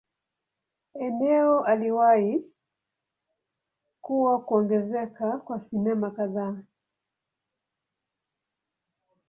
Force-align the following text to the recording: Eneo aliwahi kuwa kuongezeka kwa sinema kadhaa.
Eneo 0.93 1.63
aliwahi 1.65 2.45
kuwa 4.01 4.41
kuongezeka 4.41 5.37
kwa 5.37 5.61
sinema 5.61 6.11
kadhaa. 6.11 6.63